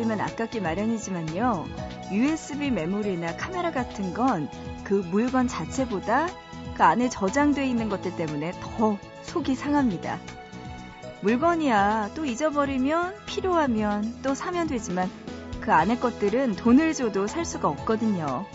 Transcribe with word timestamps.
잃어버리면 0.00 0.20
아깝기 0.20 0.60
마련이지만요. 0.60 1.66
USB 2.12 2.70
메모리나 2.70 3.36
카메라 3.36 3.70
같은 3.70 4.14
건 4.14 4.48
그 4.90 4.94
물건 4.94 5.46
자체보다 5.46 6.28
그 6.74 6.82
안에 6.82 7.08
저장돼 7.08 7.64
있는 7.64 7.88
것들 7.88 8.16
때문에 8.16 8.52
더 8.60 8.98
속이 9.22 9.54
상합니다. 9.54 10.18
물건이야 11.20 12.10
또 12.16 12.24
잊어버리면 12.24 13.14
필요하면 13.26 14.20
또 14.22 14.34
사면 14.34 14.66
되지만 14.66 15.08
그 15.60 15.72
안에 15.72 15.98
것들은 15.98 16.56
돈을 16.56 16.94
줘도 16.94 17.28
살 17.28 17.44
수가 17.44 17.68
없거든요. 17.68 18.46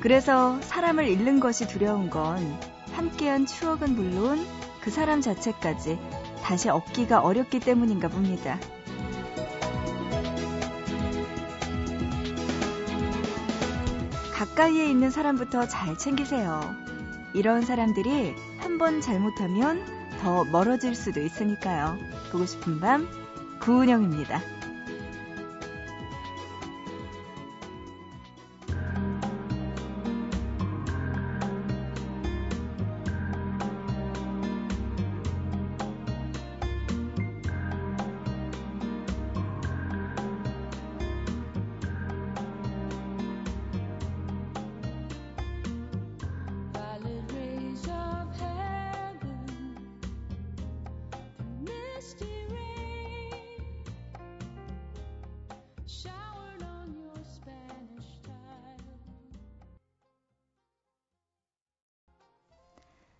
그래서 0.00 0.60
사람을 0.60 1.08
잃는 1.08 1.40
것이 1.40 1.66
두려운 1.66 2.10
건 2.10 2.58
함께한 2.92 3.46
추억은 3.46 3.94
물론 3.94 4.44
그 4.82 4.90
사람 4.90 5.22
자체까지 5.22 5.98
다시 6.42 6.68
얻기가 6.68 7.20
어렵기 7.20 7.60
때문인가 7.60 8.08
봅니다. 8.08 8.58
가까이에 14.54 14.88
있는 14.88 15.10
사람부터 15.10 15.66
잘 15.66 15.98
챙기세요. 15.98 16.60
이런 17.32 17.62
사람들이 17.62 18.34
한 18.58 18.78
번 18.78 19.00
잘못하면 19.00 19.84
더 20.20 20.44
멀어질 20.44 20.94
수도 20.94 21.20
있으니까요. 21.20 21.98
보고 22.30 22.46
싶은 22.46 22.78
밤, 22.78 23.08
구은영입니다. 23.60 24.40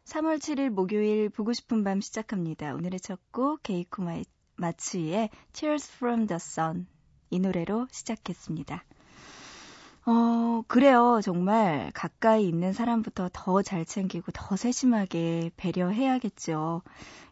3월 0.05 0.39
7일 0.39 0.69
목요일 0.69 1.31
보고 1.31 1.55
싶은 1.55 1.83
밤 1.83 2.01
시작합니다. 2.03 2.75
오늘의 2.75 3.01
첫곡 3.01 3.63
게이코 3.63 4.05
마츠의 4.57 5.31
Tears 5.55 5.91
from 5.97 6.27
the 6.27 6.37
Sun 6.37 6.87
이 7.31 7.41
노래로 7.41 7.89
시작했습니다. 7.91 8.85
어, 10.07 10.63
그래요. 10.69 11.21
정말 11.23 11.91
가까이 11.95 12.47
있는 12.47 12.75
사람부터 12.75 13.31
더 13.33 13.63
잘 13.63 13.87
챙기고 13.87 14.31
더 14.33 14.57
세심하게 14.57 15.53
배려해야겠죠. 15.57 16.83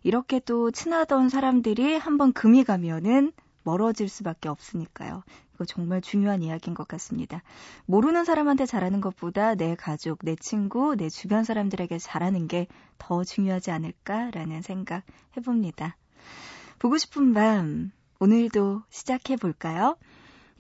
이렇게 0.03 0.41
또 0.41 0.71
친하던 0.71 1.29
사람들이 1.29 1.97
한번 1.97 2.33
금이 2.33 2.65
가면은 2.65 3.33
멀어질 3.63 4.09
수밖에 4.09 4.49
없으니까요. 4.49 5.23
이거 5.55 5.65
정말 5.65 6.01
중요한 6.01 6.43
이야기인 6.43 6.75
것 6.75 6.89
같습니다. 6.89 7.43
모르는 7.87 8.25
사람한테 8.25 8.67
잘하는 8.67 9.01
것보다 9.01 9.55
내 9.55 9.75
가족, 9.75 10.19
내 10.23 10.37
친구, 10.37 10.97
내 10.97 11.09
주변 11.09 11.45
사람들에게 11.45 11.99
잘하는 11.99 12.49
게 12.49 12.67
더 13.03 13.25
중요하지 13.25 13.73
않을까라는 13.73 14.63
생각 14.63 15.03
해봅니다. 15.37 15.97
보고 16.79 16.97
싶은 16.99 17.35
밤, 17.35 17.91
오늘도 18.21 18.83
시작해 18.91 19.35
볼까요? 19.35 19.97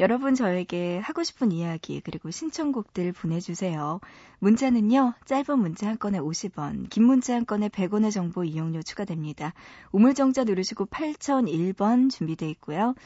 여러분 0.03 0.35
저에게 0.35 0.99
하고 0.99 1.23
싶은 1.23 1.53
이야기 1.53 2.01
그리고 2.01 2.33
신청곡들 2.33 3.13
보내주세요. 3.13 4.01
문자는요. 4.41 5.15
짧은 5.27 5.61
문자 5.61 5.87
한 5.87 5.97
건에 5.97 6.19
50원, 6.19 6.91
긴 6.91 7.05
문자 7.05 7.37
한 7.37 7.47
건에 7.47 7.69
100원의 7.69 8.11
정보 8.11 8.43
이용료 8.43 8.83
추가됩니다. 8.83 9.55
우물정자 9.93 10.43
누르시고 10.43 10.87
8001번 10.87 12.11
준비되어 12.11 12.49
있고요. 12.49 12.97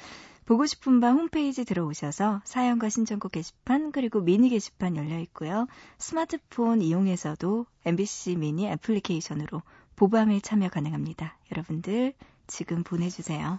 보고 0.46 0.64
싶은 0.64 1.00
밤 1.00 1.18
홈페이지 1.18 1.66
들어오셔서 1.66 2.40
사연과 2.46 2.88
신청곡 2.88 3.32
게시판 3.32 3.92
그리고 3.92 4.22
미니 4.22 4.48
게시판 4.48 4.96
열려 4.96 5.18
있고요. 5.18 5.66
스마트폰 5.98 6.80
이용해서도 6.80 7.66
MBC 7.84 8.36
미니 8.36 8.68
애플리케이션으로 8.68 9.60
보밤에 9.96 10.40
참여 10.40 10.70
가능합니다. 10.70 11.36
여러분들 11.52 12.14
지금 12.46 12.84
보내주세요. 12.84 13.58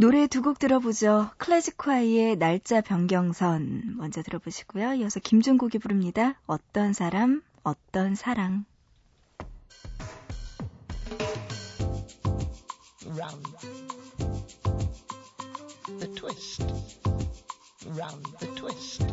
노래 0.00 0.28
두 0.28 0.42
곡 0.42 0.60
들어보죠. 0.60 1.30
클래식화이의 1.38 2.36
날짜 2.36 2.80
변경선 2.80 3.96
먼저 3.96 4.22
들어보시고요. 4.22 4.94
이어서 4.94 5.18
김종국이 5.18 5.80
부릅니다. 5.80 6.40
어떤 6.46 6.92
사람, 6.92 7.42
어떤 7.64 8.14
사랑. 8.14 8.64
the 15.98 16.06
twist. 16.14 16.62
Round 17.96 18.22
the 18.38 18.54
twist. 18.54 19.04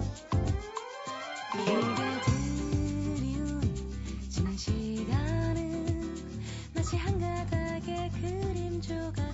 마치 6.75 6.96
한 6.97 7.19
가닥의 7.19 8.12
그림 8.12 8.79
조각 8.81 9.25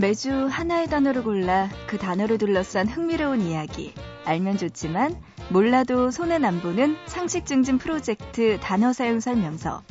매주 0.00 0.46
하나의 0.46 0.86
단어를 0.86 1.22
골라 1.22 1.68
그 1.86 1.98
단어를 1.98 2.38
둘러싼 2.38 2.88
흥미로운 2.88 3.42
이야기. 3.42 3.92
알면 4.24 4.56
좋지만 4.56 5.14
몰라도 5.50 6.10
손에 6.10 6.36
안 6.36 6.62
보는 6.62 6.96
상식 7.04 7.44
증진 7.44 7.76
프로젝트 7.76 8.58
단어 8.62 8.94
사용 8.94 9.20
설명서. 9.20 9.82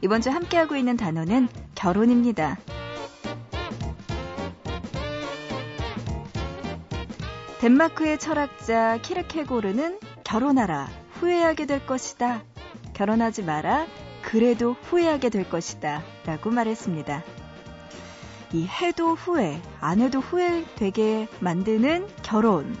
이번 0.00 0.22
주 0.22 0.30
함께하고 0.30 0.74
있는 0.74 0.96
단어는 0.96 1.48
결혼입니다. 1.74 2.56
덴마크의 7.60 8.18
철학자 8.18 8.96
키르케고르는 9.02 9.98
결혼하라. 10.24 10.88
후회하게 11.20 11.66
될 11.66 11.84
것이다. 11.84 12.42
결혼하지 12.94 13.42
마라. 13.42 13.86
그래도 14.22 14.72
후회하게 14.84 15.28
될 15.28 15.50
것이다. 15.50 16.02
라고 16.24 16.50
말했습니다. 16.50 17.22
이 18.52 18.66
해도 18.66 19.14
후회, 19.14 19.60
안 19.80 20.00
해도 20.00 20.20
후회되게 20.20 21.28
만드는 21.40 22.06
결혼. 22.22 22.76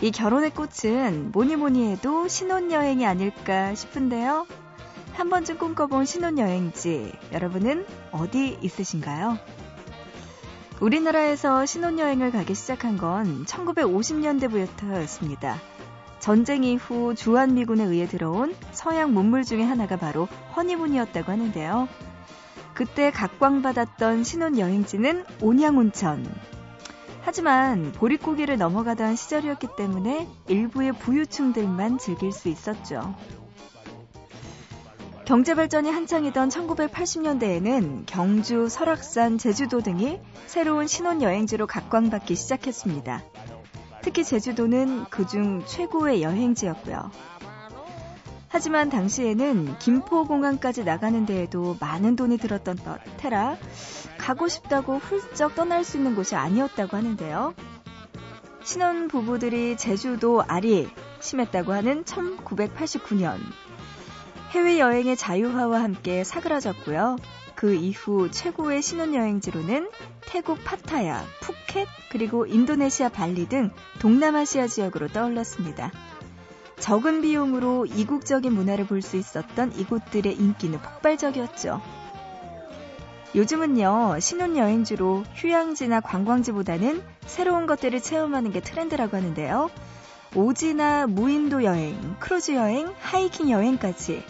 이 0.00 0.10
결혼의 0.10 0.50
꽃은 0.50 1.32
뭐니 1.32 1.56
뭐니 1.56 1.92
해도 1.92 2.28
신혼여행이 2.28 3.04
아닐까 3.04 3.74
싶은데요. 3.74 4.46
한 5.12 5.30
번쯤 5.30 5.58
꿈꿔본 5.58 6.06
신혼여행지, 6.06 7.12
여러분은 7.32 7.84
어디 8.12 8.56
있으신가요? 8.62 9.36
우리나라에서 10.80 11.66
신혼여행을 11.66 12.30
가기 12.30 12.54
시작한 12.54 12.96
건 12.96 13.44
1950년대부터였습니다. 13.44 15.56
전쟁 16.20 16.64
이후 16.64 17.14
주한미군에 17.14 17.84
의해 17.84 18.06
들어온 18.06 18.54
서양 18.72 19.12
문물 19.12 19.44
중의 19.44 19.66
하나가 19.66 19.96
바로 19.96 20.28
허니문이었다고 20.56 21.30
하는데요. 21.30 21.88
그때 22.78 23.10
각광받았던 23.10 24.22
신혼여행지는 24.22 25.24
온양온천. 25.42 26.32
하지만 27.22 27.90
보릿고개를 27.90 28.56
넘어가던 28.56 29.16
시절이었기 29.16 29.70
때문에 29.76 30.28
일부의 30.46 30.92
부유층들만 30.92 31.98
즐길 31.98 32.30
수 32.30 32.48
있었죠. 32.48 33.16
경제발전이 35.24 35.90
한창이던 35.90 36.50
1980년대에는 36.50 38.04
경주, 38.06 38.68
설악산, 38.68 39.38
제주도 39.38 39.80
등이 39.80 40.20
새로운 40.46 40.86
신혼여행지로 40.86 41.66
각광받기 41.66 42.36
시작했습니다. 42.36 43.24
특히 44.02 44.22
제주도는 44.22 45.06
그중 45.06 45.64
최고의 45.66 46.22
여행지였고요. 46.22 47.10
하지만 48.58 48.90
당시에는 48.90 49.78
김포공항까지 49.78 50.82
나가는 50.82 51.24
데에도 51.24 51.76
많은 51.78 52.16
돈이 52.16 52.38
들었던 52.38 52.76
테라 53.16 53.56
가고 54.18 54.48
싶다고 54.48 54.98
훌쩍 54.98 55.54
떠날 55.54 55.84
수 55.84 55.96
있는 55.96 56.16
곳이 56.16 56.34
아니었다고 56.34 56.96
하는데요. 56.96 57.54
신혼 58.64 59.06
부부들이 59.06 59.76
제주도 59.76 60.42
아리 60.42 60.88
심했다고 61.20 61.72
하는 61.72 62.02
1989년 62.02 63.38
해외여행의 64.50 65.16
자유화와 65.16 65.80
함께 65.80 66.24
사그라졌고요. 66.24 67.14
그 67.54 67.74
이후 67.76 68.28
최고의 68.28 68.82
신혼여행지로는 68.82 69.88
태국 70.22 70.58
파타야, 70.64 71.24
푸켓, 71.42 71.86
그리고 72.10 72.44
인도네시아 72.44 73.08
발리 73.10 73.48
등 73.48 73.70
동남아시아 74.00 74.66
지역으로 74.66 75.06
떠올랐습니다. 75.06 75.92
적은 76.80 77.22
비용으로 77.22 77.86
이국적인 77.86 78.52
문화를 78.52 78.86
볼 78.86 79.02
수 79.02 79.16
있었던 79.16 79.74
이곳들의 79.76 80.34
인기는 80.34 80.78
폭발적이었죠. 80.80 81.80
요즘은요, 83.34 84.18
신혼여행지로 84.20 85.24
휴양지나 85.34 86.00
관광지보다는 86.00 87.02
새로운 87.26 87.66
것들을 87.66 88.00
체험하는 88.00 88.52
게 88.52 88.60
트렌드라고 88.60 89.16
하는데요. 89.16 89.70
오지나 90.34 91.06
무인도 91.06 91.64
여행, 91.64 92.16
크루즈 92.20 92.52
여행, 92.52 92.92
하이킹 93.00 93.50
여행까지 93.50 94.24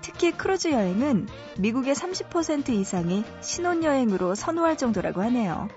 특히 0.00 0.32
크루즈 0.32 0.68
여행은 0.72 1.28
미국의 1.58 1.94
30% 1.94 2.70
이상이 2.70 3.24
신혼여행으로 3.40 4.34
선호할 4.34 4.76
정도라고 4.76 5.22
하네요. 5.22 5.68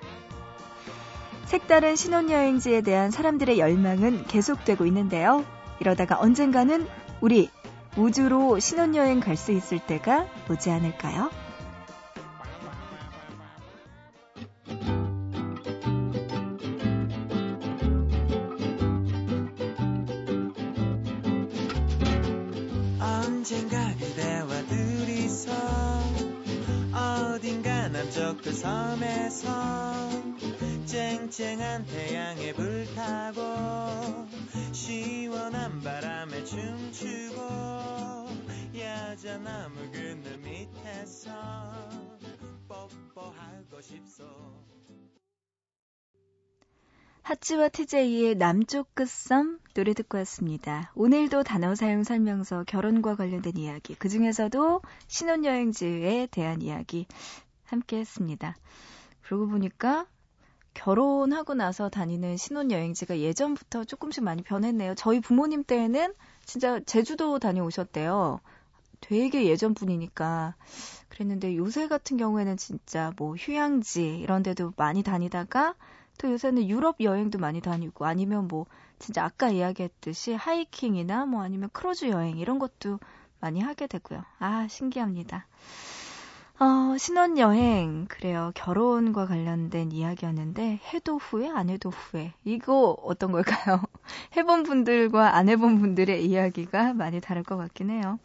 색다른 1.46 1.96
신혼여행지에 1.96 2.82
대한 2.82 3.12
사람들의 3.12 3.60
열망은 3.60 4.26
계속되고 4.26 4.86
있는데요. 4.86 5.46
이러다가 5.80 6.20
언젠가는 6.20 6.88
우리 7.22 7.50
우주로 7.98 8.60
신혼여행 8.60 9.20
갈 9.20 9.38
수 9.38 9.52
있을 9.52 9.80
때가 9.80 10.28
오지 10.50 10.70
않을까요? 10.72 11.30
언젠가 23.00 23.94
그대와 23.96 24.48
둘이서 24.70 25.52
어딘가 26.94 27.88
남쪽 27.90 28.42
그 28.42 28.52
섬에서 28.52 30.33
쨍쨍한 30.86 31.86
태양에 31.86 32.54
불타고 32.54 33.42
시원한 34.72 35.82
바람에 35.82 36.44
춤추고 36.44 37.42
야자나무 38.78 39.92
그늘 39.92 40.38
밑에서 40.40 41.32
뽀뽀하고 42.68 43.82
싶소 43.82 44.26
하츠와 47.24 47.70
TJ의 47.70 48.36
남쪽 48.36 48.94
끝섬 48.94 49.60
노래 49.74 49.94
듣고 49.94 50.18
왔습니다. 50.18 50.92
오늘도 50.94 51.44
단어 51.44 51.74
사용 51.74 52.04
설명서 52.04 52.66
결혼과 52.68 53.16
관련된 53.16 53.56
이야기, 53.56 53.96
그 53.96 54.10
중에서도 54.10 54.82
신혼여행지에 55.08 56.28
대한 56.32 56.62
이야기 56.62 57.08
함께 57.64 58.00
했습니다. 58.00 58.58
그러고 59.22 59.48
보니까 59.48 60.06
결혼하고 60.74 61.54
나서 61.54 61.90
다니는 61.90 62.38
신혼여행지가 62.38 63.20
예전부터 63.20 63.86
조금씩 63.86 64.24
많이 64.24 64.42
변했네요. 64.42 64.96
저희 64.96 65.20
부모님 65.20 65.64
때에는 65.64 66.14
진짜 66.46 66.80
제주도 66.82 67.40
다녀오셨대요. 67.40 68.40
되게 69.02 69.46
예전 69.46 69.74
분이니까. 69.74 70.56
그랬는데 71.10 71.56
요새 71.58 71.88
같은 71.88 72.18
경우에는 72.18 72.58
진짜 72.58 73.12
뭐 73.18 73.36
휴양지 73.36 74.20
이런 74.20 74.42
데도 74.44 74.74
많이 74.78 75.04
다니다가 75.04 75.76
또 76.18 76.32
요새는 76.32 76.68
유럽 76.70 76.98
여행도 77.02 77.38
많이 77.38 77.62
다니고 77.62 78.06
아니면 78.06 78.48
뭐 78.48 78.66
진짜 79.00 79.26
아까 79.26 79.50
이야기했듯이 79.50 80.34
하이킹이나 80.34 81.26
뭐 81.26 81.44
아니면 81.44 81.70
크루즈 81.74 82.06
여행 82.06 82.38
이런 82.38 82.60
것도 82.60 83.00
많이 83.40 83.60
하게 83.60 83.88
되고요. 83.88 84.24
아, 84.40 84.68
신기합니다. 84.70 85.48
어, 86.60 86.96
신혼여행, 86.98 88.06
그래요. 88.08 88.52
결혼과 88.54 89.26
관련된 89.26 89.92
이야기였는데, 89.92 90.80
해도 90.94 91.18
후회, 91.18 91.50
안 91.50 91.70
해도 91.70 91.90
후회. 91.90 92.34
이거 92.46 92.96
어떤 93.02 93.32
걸까요? 93.32 93.82
해본 94.38 94.64
분들과 94.64 95.36
안 95.36 95.50
해본 95.50 95.80
분들의 95.80 96.24
이야기가 96.24 96.94
많이 96.94 97.20
다를 97.20 97.42
것 97.44 97.58
같긴 97.58 97.90
해요. 97.90 98.20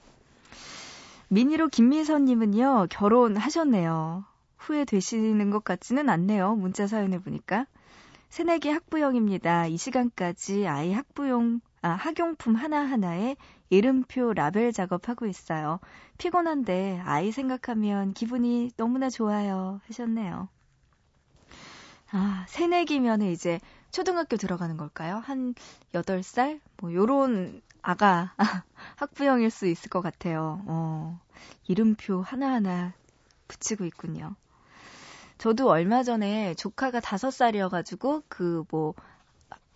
미니로 1.29 1.69
김미선님은요, 1.69 2.89
결혼하셨네요. 2.91 4.25
후회되시는 4.59 5.51
것 5.51 5.65
같지는 5.65 6.11
않네요. 6.11 6.55
문자 6.55 6.87
사연을 6.87 7.21
보니까. 7.21 7.67
새내기 8.29 8.69
학부형입니다. 8.69 9.69
이 9.69 9.79
시간까지 9.79 10.67
아이 10.67 10.93
학부용, 10.93 11.61
아, 11.81 11.91
학용품 11.91 12.57
하나하나에 12.57 13.37
이름표 13.71 14.33
라벨 14.35 14.73
작업하고 14.73 15.27
있어요. 15.27 15.81
피곤한데 16.19 17.01
아이 17.05 17.33
생각하면 17.33 18.15
기분이 18.15 18.71
너무나 18.77 19.11
좋아요. 19.11 19.81
하셨네요. 19.87 20.49
아, 22.11 22.47
새내기면 22.49 23.23
이제 23.23 23.61
초등학교 23.91 24.37
들어가는 24.37 24.77
걸까요? 24.77 25.17
한 25.17 25.55
8살? 25.95 26.61
뭐, 26.79 26.93
요런 26.93 27.61
아가, 27.83 28.35
학부형일 28.97 29.51
수 29.51 29.67
있을 29.67 29.91
것 29.91 30.01
같아요. 30.01 30.63
어, 30.67 31.21
이름표 31.67 32.23
하나하나 32.23 32.93
붙이고 33.47 33.85
있군요. 33.85 34.35
저도 35.39 35.69
얼마 35.69 36.03
전에 36.03 36.55
조카가 36.55 37.01
다섯 37.01 37.31
살이어가지고 37.31 38.23
그 38.29 38.65
뭐 38.71 38.95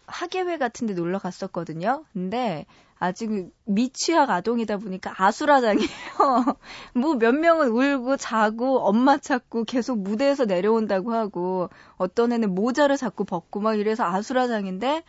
학예회 0.06 0.58
같은 0.58 0.87
데 0.87 0.94
놀러 0.94 1.18
갔었거든요. 1.18 2.04
근데 2.12 2.66
아직 3.02 3.50
미취학 3.64 4.30
아동이다 4.30 4.76
보니까 4.76 5.12
아수라장이에요. 5.16 5.88
뭐 6.94 7.14
몇 7.14 7.35
명은 7.35 7.71
울고 7.71 8.16
자고 8.16 8.78
엄마 8.78 9.18
찾고 9.18 9.64
계속 9.64 9.99
무대에서 9.99 10.44
내려온다고 10.44 11.12
하고 11.12 11.68
어떤 11.97 12.32
애는 12.32 12.54
모자를 12.54 12.97
자꾸 12.97 13.25
벗고 13.25 13.59
막 13.61 13.75
이래서 13.75 14.04
아수라장인데 14.04 15.02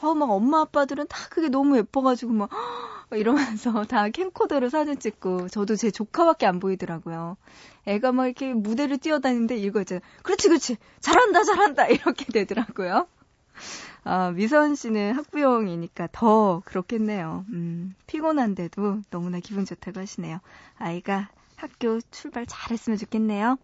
어, 0.00 0.14
막 0.14 0.30
엄마 0.30 0.60
아빠들은 0.60 1.08
다 1.08 1.18
그게 1.28 1.48
너무 1.48 1.76
예뻐가지고 1.76 2.32
막 2.32 2.50
이러면서 3.10 3.82
다 3.90 4.08
캠코더로 4.08 4.68
사진 4.68 4.96
찍고 5.00 5.48
저도 5.48 5.74
제 5.74 5.90
조카밖에 5.90 6.46
안 6.46 6.60
보이더라고요. 6.60 7.36
애가 7.86 8.12
막 8.12 8.26
이렇게 8.26 8.54
무대를 8.54 8.98
뛰어다니는데 8.98 9.56
이거 9.56 9.80
이제 9.80 10.00
그렇지 10.22 10.46
그렇지 10.48 10.76
잘한다 11.00 11.42
잘한다 11.42 11.88
이렇게 11.90 12.26
되더라고요. 12.26 13.08
아, 14.04 14.30
미선 14.30 14.74
씨는 14.74 15.14
학부형이니까 15.14 16.08
더 16.12 16.62
그렇겠네요. 16.64 17.44
음, 17.50 17.94
피곤한데도 18.06 19.02
너무나 19.10 19.40
기분 19.40 19.64
좋다고 19.64 20.00
하시네요. 20.00 20.40
아이가 20.78 21.28
학교 21.56 22.00
출발 22.10 22.46
잘했으면 22.46 22.96
좋겠네요. 22.98 23.58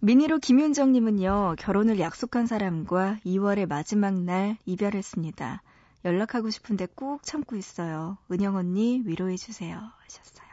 미니로 0.00 0.38
김윤정님은요, 0.38 1.56
결혼을 1.58 1.98
약속한 1.98 2.46
사람과 2.46 3.18
2월의 3.24 3.66
마지막 3.66 4.14
날 4.14 4.58
이별했습니다. 4.66 5.62
연락하고 6.04 6.50
싶은데 6.50 6.86
꾹 6.94 7.22
참고 7.22 7.56
있어요. 7.56 8.18
은영 8.30 8.56
언니 8.56 9.02
위로해주세요. 9.04 9.74
하셨어요. 9.76 10.48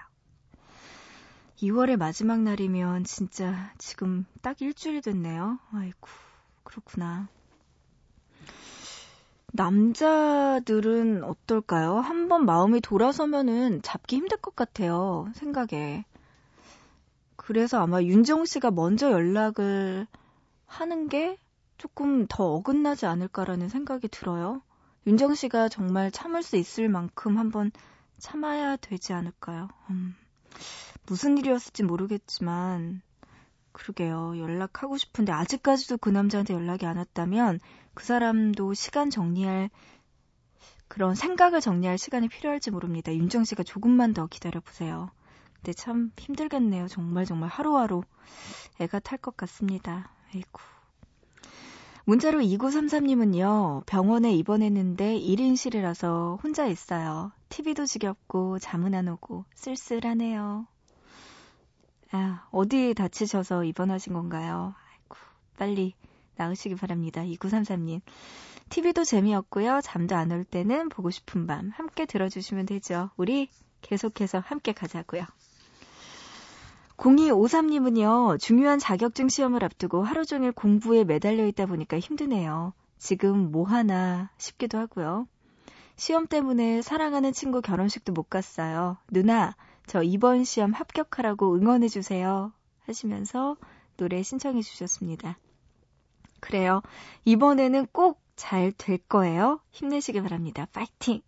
2월의 1.58 1.98
마지막 1.98 2.40
날이면 2.40 3.04
진짜 3.04 3.72
지금 3.78 4.26
딱 4.42 4.62
일주일 4.62 5.02
됐네요. 5.02 5.60
아이고, 5.74 6.08
그렇구나. 6.64 7.28
남자들은 9.54 11.24
어떨까요? 11.24 11.98
한번 11.98 12.46
마음이 12.46 12.82
돌아서면은 12.82 13.82
잡기 13.82 14.16
힘들 14.16 14.38
것 14.38 14.56
같아요. 14.56 15.30
생각에. 15.36 16.06
그래서 17.36 17.82
아마 17.82 18.02
윤정 18.02 18.46
씨가 18.46 18.72
먼저 18.72 19.12
연락을 19.12 20.08
하는 20.66 21.10
게 21.10 21.38
조금 21.78 22.28
더 22.28 22.46
어긋나지 22.46 23.06
않을까라는 23.06 23.68
생각이 23.68 24.08
들어요. 24.08 24.62
윤정 25.08 25.36
씨가 25.36 25.68
정말 25.68 26.12
참을 26.12 26.44
수 26.44 26.56
있을 26.56 26.88
만큼 26.88 27.38
한번 27.38 27.72
참아야 28.20 28.78
되지 28.78 29.14
않을까요? 29.14 29.68
음, 29.90 30.16
무슨 31.08 31.38
일이었을지 31.38 31.84
모르겠지만, 31.84 33.02
그러게요. 33.72 34.38
연락하고 34.38 34.98
싶은데 34.98 35.32
아직까지도 35.32 35.98
그 35.98 36.10
남자한테 36.10 36.54
연락이 36.54 36.86
안 36.86 36.98
왔다면 36.98 37.60
그 37.94 38.04
사람도 38.06 38.74
시간 38.74 39.10
정리할 39.10 39.70
그런 40.88 41.16
생각을 41.16 41.62
정리할 41.62 41.98
시간이 41.98 42.28
필요할지 42.28 42.72
모릅니다. 42.72 43.14
윤정 43.14 43.46
씨가 43.46 43.64
조금만 43.64 44.14
더 44.14 44.28
기다려 44.28 44.60
보세요. 44.60 45.10
근데 45.56 45.74
참 45.74 46.12
힘들겠네요. 46.18 46.88
정말 46.88 47.26
정말 47.26 47.50
하루하루 47.50 48.04
애가 48.80 49.00
탈 49.00 49.18
것 49.20 49.38
같습니다. 49.38 50.12
아이고. 50.34 50.60
문자로 52.06 52.40
2933님은요, 52.40 53.86
병원에 53.86 54.34
입원했는데 54.34 55.20
1인실이라서 55.20 56.44
혼자 56.44 56.66
있어요. 56.66 57.32
TV도 57.50 57.86
지겹고 57.86 58.60
잠은 58.60 58.96
안 58.96 59.08
오고 59.08 59.46
쓸쓸하네요. 59.54 60.66
아, 62.12 62.48
어디 62.52 62.94
다치셔서 62.96 63.64
입원하신 63.64 64.14
건가요? 64.14 64.74
아이고, 64.92 65.16
빨리 65.58 65.94
나으시기 66.36 66.76
바랍니다. 66.76 67.22
2933님. 67.24 68.02
TV도 68.70 69.04
재미없고요. 69.04 69.82
잠도 69.84 70.16
안 70.16 70.32
올 70.32 70.44
때는 70.46 70.90
보고 70.90 71.12
싶은 71.12 71.46
밤 71.48 71.70
함께 71.72 72.06
들어주시면 72.06 72.66
되죠. 72.68 73.10
우리 73.18 73.50
계속해서 73.82 74.40
함께 74.40 74.72
가자고요. 74.72 75.26
0253님은요, 76.98 78.40
중요한 78.40 78.78
자격증 78.80 79.28
시험을 79.28 79.64
앞두고 79.64 80.04
하루 80.04 80.26
종일 80.26 80.52
공부에 80.52 81.04
매달려 81.04 81.46
있다 81.48 81.66
보니까 81.66 82.00
힘드네요. 82.00 82.74
지금 83.00 83.52
뭐 83.52 83.66
하나 83.68 84.30
싶기도 84.38 84.78
하고요. 84.78 85.28
시험 85.96 86.28
때문에 86.28 86.82
사랑하는 86.82 87.34
친구 87.34 87.62
결혼식도 87.62 88.14
못 88.14 88.30
갔어요. 88.30 88.98
누나, 89.10 89.56
저 89.88 90.04
이번 90.04 90.44
시험 90.44 90.74
합격하라고 90.74 91.56
응원해주세요. 91.56 92.54
하시면서 92.86 93.58
노래 93.98 94.22
신청해 94.22 94.62
주셨습니다. 94.62 95.38
그래요. 96.42 96.82
이번에는 97.26 97.88
꼭 97.94 98.22
잘 98.42 98.72
될 98.72 98.98
거예요. 98.98 99.60
힘내시길 99.70 100.24
바랍니다. 100.24 100.66
파이팅! 100.74 101.22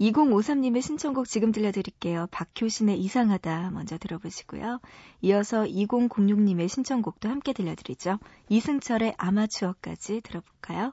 2053님의 0.00 0.82
신청곡 0.82 1.26
지금 1.26 1.50
들려드릴게요. 1.50 2.28
박효신의 2.30 3.00
이상하다 3.00 3.72
먼저 3.72 3.98
들어보시고요. 3.98 4.78
이어서 5.22 5.64
2006님의 5.64 6.68
신청곡도 6.68 7.28
함께 7.28 7.52
들려드리죠. 7.52 8.20
이승철의 8.48 9.14
아마추어까지 9.18 10.20
들어볼까요? 10.20 10.92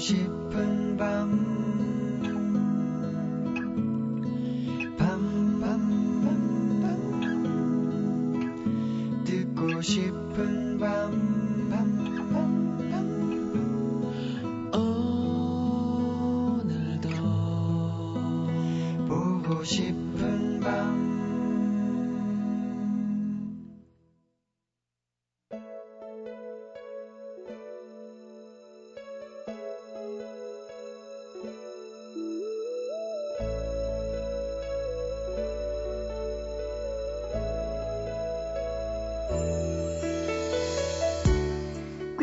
싶은 0.00 0.96
밤 0.96 1.79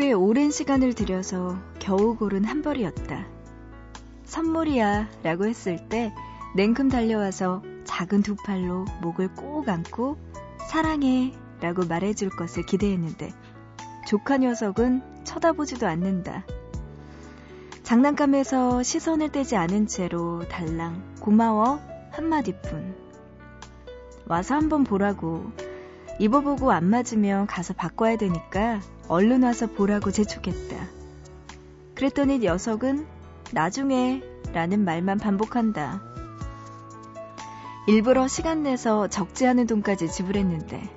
꽤 0.08 0.14
오랜 0.14 0.50
시간을 0.50 0.94
들여서 0.94 1.58
겨우 1.80 2.16
고른 2.16 2.42
한 2.42 2.62
벌이었다. 2.62 3.26
선물이야 4.24 5.06
라고 5.22 5.44
했을 5.44 5.86
때 5.90 6.14
냉큼 6.56 6.88
달려와서 6.88 7.62
작은 7.84 8.22
두 8.22 8.34
팔로 8.34 8.86
목을 9.02 9.34
꼭 9.34 9.68
안고 9.68 10.16
사랑해 10.66 11.34
라고 11.60 11.84
말해줄 11.84 12.30
것을 12.30 12.64
기대했는데 12.64 13.34
조카 14.06 14.38
녀석은 14.38 15.24
쳐다보지도 15.24 15.86
않는다. 15.86 16.46
장난감에서 17.82 18.82
시선을 18.82 19.30
떼지 19.30 19.56
않은 19.56 19.88
채로 19.88 20.48
달랑 20.48 21.16
고마워 21.20 21.80
한마디뿐. 22.12 22.96
와서 24.26 24.54
한번 24.54 24.84
보라고 24.84 25.52
입어보고 26.18 26.72
안 26.72 26.88
맞으면 26.88 27.46
가서 27.46 27.74
바꿔야 27.74 28.16
되니까 28.16 28.80
얼른 29.08 29.42
와서 29.42 29.66
보라고 29.66 30.10
재촉했다. 30.10 30.76
그랬더니 31.94 32.38
녀석은 32.38 33.06
나중에 33.52 34.22
라는 34.52 34.84
말만 34.84 35.18
반복한다. 35.18 36.02
일부러 37.86 38.28
시간 38.28 38.62
내서 38.62 39.08
적지 39.08 39.46
않은 39.46 39.66
돈까지 39.66 40.10
지불했는데 40.10 40.90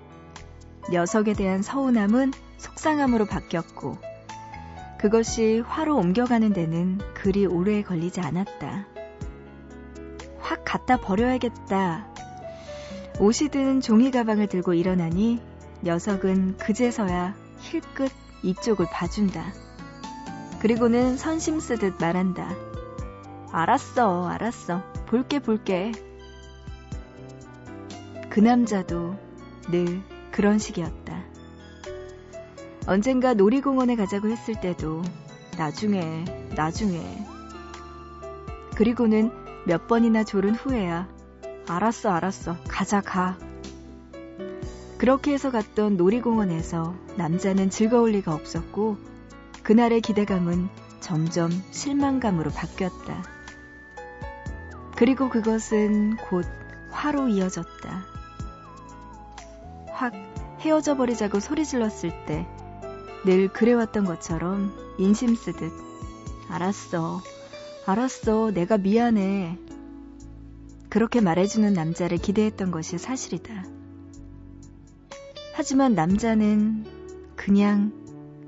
녀석에 0.92 1.34
대한 1.34 1.62
서운함은 1.62 2.34
속상함으로 2.58 3.26
바뀌었고 3.26 3.98
그것이 5.00 5.64
화로 5.66 5.96
옮겨가는 5.96 6.52
데는 6.52 7.00
그리 7.14 7.46
오래 7.46 7.82
걸리지 7.82 8.20
않았다. 8.20 8.88
확 10.40 10.66
갖다 10.66 10.98
버려야겠다. 10.98 12.08
옷이 13.20 13.50
든 13.50 13.80
종이 13.80 14.12
가방을 14.12 14.48
들고 14.48 14.74
일어나니 14.74 15.42
녀석은 15.84 16.58
그제서야 16.58 17.41
힐끗 17.72 18.12
이쪽을 18.44 18.86
봐준다. 18.92 19.54
그리고는 20.60 21.18
선심 21.18 21.60
쓰듯 21.60 21.96
말한다. 22.00 22.54
알았어, 23.52 24.28
알았어. 24.28 24.84
볼게, 25.08 25.40
볼게. 25.40 25.92
그 28.30 28.40
남자도 28.40 29.16
늘 29.72 30.02
그런 30.32 30.60
식이었다. 30.60 31.24
언젠가 32.88 33.34
놀이공원에 33.34 33.96
가자고 33.96 34.30
했을 34.30 34.60
때도 34.60 35.02
나중에, 35.58 36.26
나중에. 36.56 37.26
그리고는 38.76 39.32
몇 39.66 39.88
번이나 39.88 40.24
졸은 40.24 40.56
후에야 40.56 41.08
알았어, 41.68 42.10
알았어. 42.10 42.58
가자, 42.68 43.02
가. 43.02 43.38
그렇게 45.02 45.34
해서 45.34 45.50
갔던 45.50 45.98
놀이공원에서 45.98 46.94
남자는 47.18 47.72
즐거울 47.72 48.12
리가 48.12 48.36
없었고 48.36 48.98
그날의 49.64 50.00
기대감은 50.02 50.70
점점 51.00 51.50
실망감으로 51.72 52.52
바뀌었다. 52.52 53.24
그리고 54.96 55.30
그것은 55.30 56.18
곧 56.18 56.46
화로 56.92 57.30
이어졌다. 57.30 58.06
확 59.90 60.14
헤어져 60.60 60.96
버리자고 60.96 61.40
소리 61.40 61.66
질렀을 61.66 62.12
때 62.28 62.46
늘 63.26 63.50
그래왔던 63.50 64.06
것처럼 64.06 64.72
인심 65.00 65.34
쓰듯. 65.34 65.72
알았어. 66.48 67.22
알았어. 67.88 68.52
내가 68.52 68.78
미안해. 68.78 69.58
그렇게 70.90 71.22
말해주는 71.22 71.74
남자를 71.74 72.20
기대했던 72.20 72.70
것이 72.70 73.00
사실이다. 73.00 73.81
하지만 75.54 75.94
남자는 75.94 76.86
그냥 77.36 77.92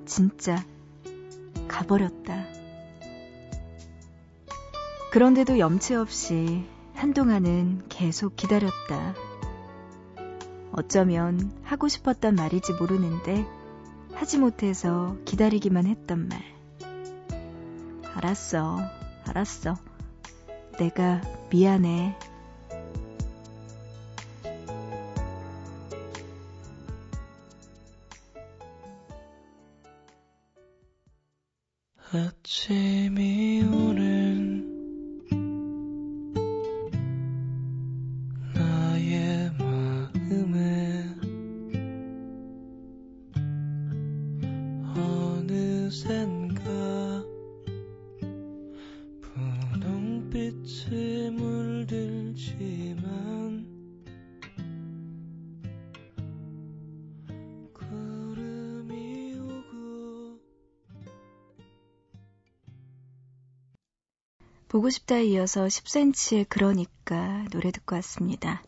진짜 0.05 0.63
가버렸다. 1.67 2.45
그런데도 5.11 5.59
염치 5.59 5.95
없이 5.95 6.65
한동안은 6.95 7.83
계속 7.89 8.35
기다렸다. 8.35 9.13
어쩌면 10.71 11.51
하고 11.63 11.87
싶었던 11.87 12.35
말이지 12.35 12.73
모르는데 12.73 13.45
하지 14.13 14.39
못해서 14.39 15.15
기다리기만 15.25 15.85
했던 15.85 16.27
말. 16.29 16.41
알았어, 18.15 18.79
알았어. 19.25 19.75
내가 20.79 21.21
미안해. 21.51 22.17
보고 64.73 64.89
싶다에 64.89 65.25
이어서 65.25 65.65
10cm의 65.65 66.47
그러니까 66.49 67.45
노래 67.51 67.69
듣고 67.69 67.93
왔습니다. 67.97 68.63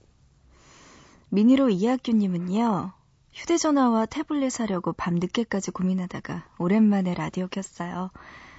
미니로 1.29 1.69
이학규님은요, 1.71 2.93
휴대전화와 3.33 4.05
태블릿 4.05 4.51
사려고 4.51 4.93
밤 4.93 5.15
늦게까지 5.15 5.71
고민하다가 5.71 6.47
오랜만에 6.59 7.15
라디오 7.15 7.47
켰어요. 7.47 8.11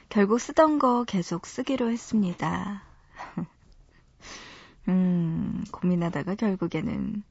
결국 0.08 0.40
쓰던 0.40 0.80
거 0.80 1.04
계속 1.04 1.46
쓰기로 1.46 1.88
했습니다. 1.88 2.82
음, 4.88 5.64
고민하다가 5.70 6.35
결국에는 6.35 7.22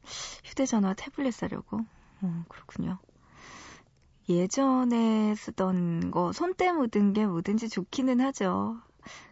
휴대전화, 0.45 0.93
태블릿 0.93 1.33
사려고. 1.33 1.81
어, 2.21 2.45
그렇군요. 2.47 2.99
예전에 4.29 5.35
쓰던 5.35 6.11
거, 6.11 6.31
손때 6.31 6.71
묻은 6.71 7.11
게 7.11 7.25
뭐든지 7.25 7.67
좋기는 7.67 8.21
하죠. 8.21 8.77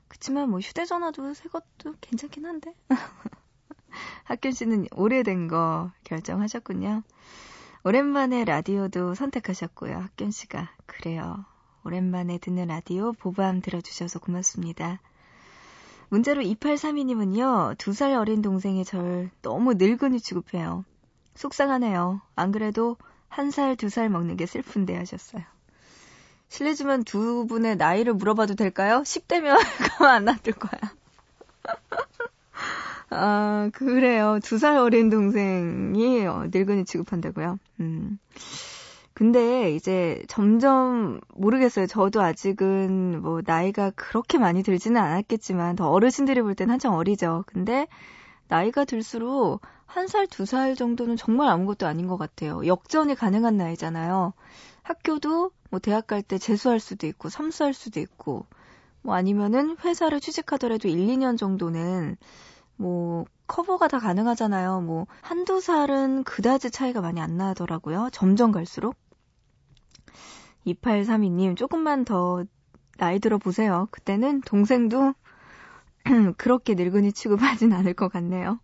그치만 0.07 0.49
뭐 0.49 0.59
휴대전화도 0.59 1.33
새 1.33 1.49
것도 1.49 1.95
괜찮긴 2.01 2.45
한데. 2.45 2.73
학균 4.25 4.51
씨는 4.51 4.87
오래된 4.95 5.47
거 5.47 5.91
결정하셨군요. 6.03 7.03
오랜만에 7.83 8.45
라디오도 8.45 9.13
선택하셨고요. 9.15 9.97
학균 9.97 10.31
씨가. 10.31 10.71
그래요. 10.85 11.45
오랜만에 11.83 12.37
듣는 12.37 12.67
라디오 12.67 13.11
보밤 13.13 13.61
들어주셔서 13.61 14.19
고맙습니다. 14.19 14.99
문자로 16.09 16.41
2832님은요, 16.43 17.77
두 17.77 17.91
살 17.93 18.13
어린 18.13 18.41
동생이 18.41 18.85
절 18.85 19.31
너무 19.41 19.73
늙은이 19.73 20.21
취급해요. 20.21 20.85
속상하네요. 21.35 22.21
안 22.35 22.51
그래도 22.51 22.97
한 23.27 23.49
살, 23.51 23.75
두 23.75 23.89
살 23.89 24.09
먹는 24.09 24.37
게 24.37 24.45
슬픈데 24.45 24.95
하셨어요. 24.95 25.43
실례지만 26.53 27.03
두 27.03 27.47
분의 27.47 27.77
나이를 27.77 28.13
물어봐도 28.13 28.53
될까요? 28.53 29.01
10대면 29.03 29.57
가만 29.97 30.15
안 30.17 30.25
놔둘 30.25 30.53
거야. 30.53 30.93
아, 33.09 33.69
그래요. 33.73 34.39
두 34.43 34.57
살 34.59 34.77
어린 34.77 35.09
동생이 35.09 36.25
어, 36.27 36.45
늙은이 36.51 36.85
취급한다고요? 36.85 37.57
음. 37.79 38.19
근데 39.13 39.71
이제 39.75 40.23
점점 40.27 41.21
모르겠어요. 41.35 41.85
저도 41.87 42.21
아직은 42.21 43.21
뭐 43.21 43.41
나이가 43.45 43.91
그렇게 43.95 44.37
많이 44.39 44.63
들지는 44.63 44.99
않았겠지만 45.01 45.75
더 45.75 45.89
어르신들이 45.89 46.41
볼 46.41 46.55
땐 46.55 46.69
한참 46.71 46.93
어리죠. 46.93 47.43
근데 47.47 47.87
나이가 48.53 48.85
들수록 48.85 49.61
한 49.87 50.07
살, 50.07 50.27
두 50.27 50.45
살 50.45 50.75
정도는 50.75 51.17
정말 51.17 51.49
아무것도 51.49 51.87
아닌 51.87 52.07
것 52.07 52.17
같아요. 52.17 52.65
역전이 52.67 53.15
가능한 53.15 53.57
나이잖아요. 53.57 54.33
학교도 54.83 55.51
뭐 55.71 55.79
대학 55.79 56.05
갈 56.05 56.21
때 56.21 56.37
재수할 56.37 56.79
수도 56.79 57.07
있고, 57.07 57.29
삼수할 57.29 57.73
수도 57.73 57.99
있고, 57.99 58.45
뭐 59.01 59.15
아니면은 59.15 59.75
회사를 59.83 60.19
취직하더라도 60.19 60.87
1, 60.87 61.07
2년 61.07 61.35
정도는 61.37 62.17
뭐 62.75 63.25
커버가 63.47 63.87
다 63.87 63.97
가능하잖아요. 63.99 64.81
뭐 64.81 65.07
한두 65.21 65.59
살은 65.59 66.23
그다지 66.23 66.69
차이가 66.71 67.01
많이 67.01 67.19
안 67.21 67.37
나더라고요. 67.37 68.09
점점 68.11 68.51
갈수록. 68.51 68.95
2832님 70.67 71.57
조금만 71.57 72.05
더 72.05 72.43
나이 72.97 73.19
들어 73.19 73.37
보세요. 73.39 73.87
그때는 73.91 74.41
동생도 74.41 75.13
그렇게 76.37 76.75
늙은이 76.75 77.13
취급하진 77.13 77.73
않을 77.73 77.93
것 77.93 78.11
같네요. 78.11 78.59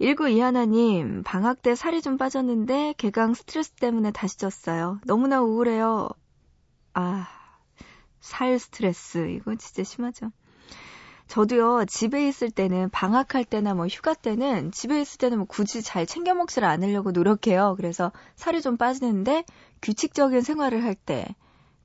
1921님, 0.00 1.24
방학 1.24 1.60
때 1.60 1.74
살이 1.74 2.00
좀 2.00 2.16
빠졌는데 2.16 2.94
개강 2.96 3.34
스트레스 3.34 3.72
때문에 3.72 4.12
다시 4.12 4.38
쪘어요. 4.38 4.98
너무나 5.04 5.42
우울해요. 5.42 6.08
아, 6.94 7.28
살 8.20 8.58
스트레스. 8.58 9.28
이거 9.28 9.54
진짜 9.56 9.84
심하죠. 9.84 10.30
저도요, 11.26 11.84
집에 11.84 12.26
있을 12.26 12.50
때는, 12.50 12.90
방학할 12.90 13.44
때나 13.44 13.74
뭐 13.74 13.86
휴가 13.86 14.14
때는, 14.14 14.72
집에 14.72 15.00
있을 15.00 15.18
때는 15.18 15.38
뭐 15.38 15.46
굳이 15.46 15.80
잘 15.80 16.04
챙겨 16.04 16.34
먹지를 16.34 16.66
않으려고 16.66 17.12
노력해요. 17.12 17.74
그래서 17.76 18.10
살이 18.34 18.60
좀 18.60 18.76
빠지는데, 18.76 19.44
규칙적인 19.80 20.40
생활을 20.40 20.82
할 20.82 20.96
때, 20.96 21.36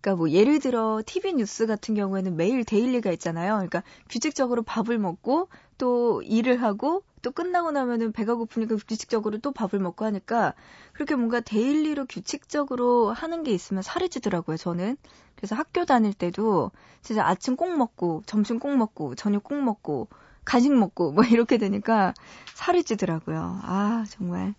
그러니까 0.05 0.15
뭐 0.17 0.29
예를 0.29 0.59
들어 0.59 1.01
TV 1.03 1.33
뉴스 1.33 1.65
같은 1.65 1.95
경우에는 1.95 2.37
매일 2.37 2.63
데일리가 2.63 3.11
있잖아요. 3.13 3.53
그러니까 3.53 3.81
규칙적으로 4.07 4.61
밥을 4.61 4.99
먹고 4.99 5.49
또 5.79 6.21
일을 6.21 6.61
하고 6.61 7.01
또 7.23 7.31
끝나고 7.31 7.71
나면은 7.71 8.11
배가 8.11 8.35
고프니까 8.35 8.75
규칙적으로 8.75 9.39
또 9.39 9.51
밥을 9.51 9.79
먹고 9.79 10.05
하니까 10.05 10.53
그렇게 10.93 11.15
뭔가 11.15 11.39
daily로 11.39 12.05
규칙적으로 12.05 13.11
하는 13.13 13.41
게 13.41 13.51
있으면 13.51 13.81
살이 13.81 14.07
찌더라고요, 14.07 14.57
저는. 14.57 14.95
그래서 15.35 15.55
학교 15.55 15.85
다닐 15.85 16.13
때도 16.13 16.69
진짜 17.01 17.25
아침 17.25 17.55
꼭 17.55 17.75
먹고 17.75 18.21
점심 18.27 18.59
꼭 18.59 18.77
먹고 18.77 19.15
저녁 19.15 19.43
꼭 19.43 19.55
먹고 19.55 20.07
간식 20.45 20.71
먹고 20.71 21.13
뭐 21.13 21.23
이렇게 21.23 21.57
되니까 21.57 22.13
살이 22.53 22.83
찌더라고요. 22.83 23.59
아, 23.63 24.05
정말. 24.09 24.53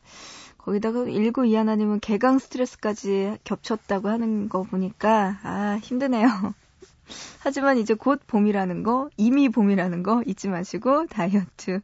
거기다가 0.66 1.04
1921하님은 1.04 2.00
개강 2.00 2.40
스트레스까지 2.40 3.38
겹쳤다고 3.44 4.08
하는 4.08 4.48
거 4.48 4.64
보니까, 4.64 5.38
아, 5.44 5.78
힘드네요. 5.80 6.26
하지만 7.38 7.78
이제 7.78 7.94
곧 7.94 8.20
봄이라는 8.26 8.82
거, 8.82 9.08
이미 9.16 9.48
봄이라는 9.48 10.02
거 10.02 10.24
잊지 10.26 10.48
마시고 10.48 11.06
다이어트 11.06 11.80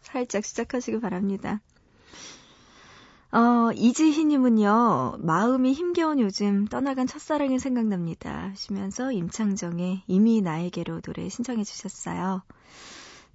살짝 0.00 0.44
시작하시기 0.44 0.98
바랍니다. 0.98 1.60
어, 3.30 3.70
이지희님은요, 3.76 5.18
마음이 5.20 5.72
힘겨운 5.72 6.18
요즘 6.18 6.66
떠나간 6.66 7.06
첫사랑이 7.06 7.60
생각납니다. 7.60 8.48
하시면서 8.50 9.12
임창정의 9.12 10.02
이미 10.08 10.40
나에게로 10.40 11.02
노래 11.02 11.28
신청해 11.28 11.62
주셨어요. 11.62 12.42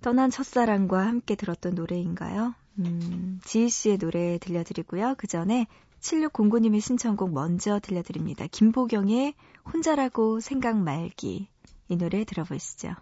떠난 0.04 0.30
첫사랑과 0.30 1.08
함께 1.08 1.36
들었던 1.36 1.76
노래인가요? 1.76 2.54
음, 2.80 3.40
지희 3.46 3.70
씨의 3.70 3.98
노래 4.00 4.38
들려드리고요. 4.38 5.16
그 5.18 5.28
전에 5.28 5.66
7609님의 6.02 6.82
신청곡 6.82 7.32
먼저 7.32 7.80
들려드립니다. 7.80 8.46
김보경의 8.48 9.34
혼자라고 9.74 10.42
생각 10.42 10.78
말기. 10.78 11.48
이 11.88 11.96
노래 11.96 12.26
들어보시죠. 12.26 12.96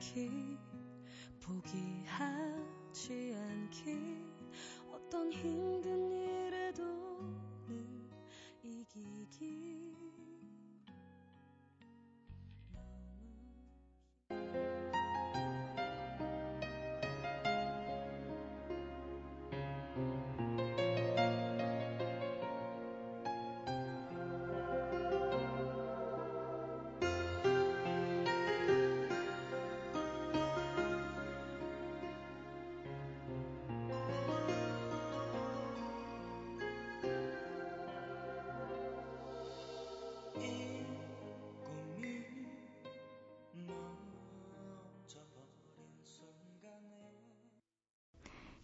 않기 0.00 0.56
포기하지 1.42 3.34
않기. 3.36 4.24
어떤 4.90 5.30
힘든 5.30 6.10
일에도 6.10 6.82
는 7.68 8.10
이기기. 8.62 9.89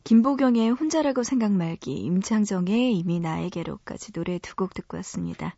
김보경의 0.06 0.70
혼자라고 0.70 1.24
생각 1.24 1.50
말기, 1.50 1.94
임창정의 1.98 2.96
이미 2.96 3.18
나에게로까지 3.18 4.12
노래 4.12 4.38
두 4.38 4.54
곡 4.54 4.72
듣고 4.72 4.96
왔습니다. 4.98 5.56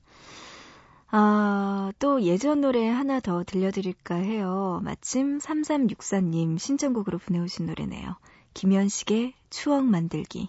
아, 1.10 1.92
또 1.98 2.22
예전 2.22 2.62
노래 2.62 2.88
하나 2.88 3.20
더 3.20 3.44
들려드릴까 3.44 4.14
해요. 4.14 4.80
마침 4.82 5.36
3364님 5.36 6.58
신청곡으로 6.58 7.18
보내오신 7.18 7.66
노래네요. 7.66 8.16
김현식의 8.54 9.34
추억 9.50 9.84
만들기. 9.84 10.48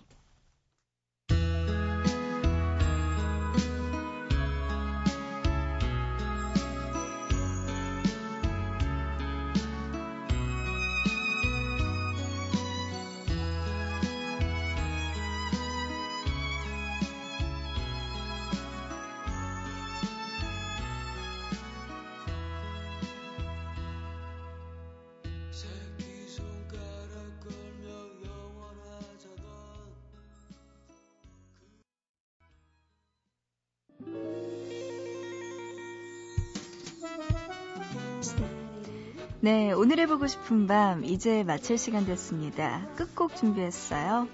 네, 39.41 39.71
오늘 39.71 39.99
해보고 39.99 40.28
싶은 40.28 40.67
밤 40.67 41.06
이제 41.06 41.45
마칠 41.45 41.78
시간 41.78 42.06
됐습니다. 42.06 42.86
끝곡 42.97 43.38
준비했어요. 43.38 44.28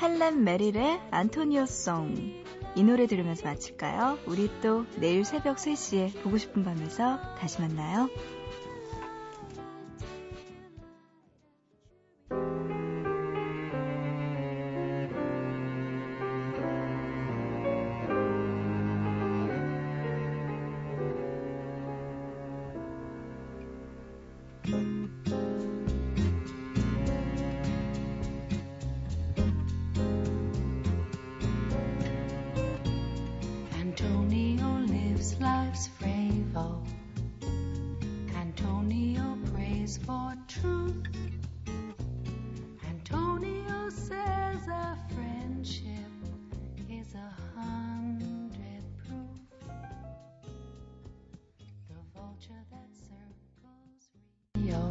헬렌 0.00 0.44
메릴의 0.44 0.98
안토니오송 1.10 2.44
이 2.74 2.82
노래 2.82 3.06
들으면서 3.06 3.44
마칠까요? 3.44 4.18
우리 4.26 4.50
또 4.62 4.86
내일 4.96 5.26
새벽 5.26 5.58
3시에 5.58 6.22
보고 6.22 6.38
싶은 6.38 6.64
밤에서 6.64 7.18
다시 7.38 7.60
만나요. 7.60 8.08